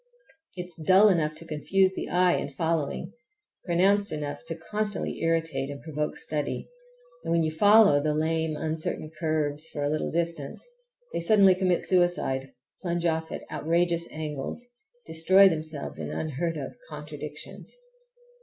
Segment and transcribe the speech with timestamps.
[0.57, 3.13] It is dull enough to confuse the eye in following,
[3.65, 6.67] pronounced enough to constantly irritate, and provoke study,
[7.23, 10.67] and when you follow the lame, uncertain curves for a little distance
[11.13, 14.65] they suddenly commit suicide—plunge off at outrageous angles,
[15.05, 17.75] destroy themselves in unheard of contradictions.